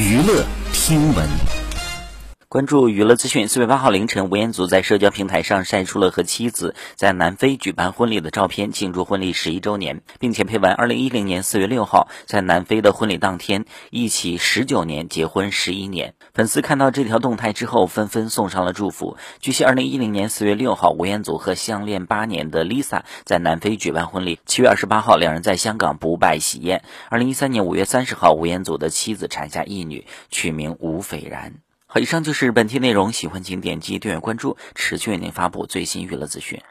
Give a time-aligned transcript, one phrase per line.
[0.00, 1.59] 娱乐听闻。
[2.50, 3.46] 关注娱乐资讯。
[3.46, 16.14] 四月八号凌晨，吴彦祖在社交平台上晒出了和妻子在南非举办婚礼的照片，庆祝婚礼十一周年，并且配文：二零一零年四月六号在南非的婚礼当天，一起十九年，结婚十一年。
[16.34, 19.16] 粉丝看到这条动态之后，纷纷送上了祝福。
[19.38, 24.40] 据悉，二零一零年四月六号，吴彦祖和相恋八年的 Lisa 在南非举办婚礼。
[24.44, 26.82] 七月二十八号，两人在香港补拜喜宴。
[27.10, 31.52] 二零一三年五月三十号，吴彦祖的妻子产下一女，取名吴斐然。
[31.92, 33.10] 好，以上就是本期内容。
[33.10, 36.62] 喜欢请点击订阅关注，持续为您发布最新娱乐资讯。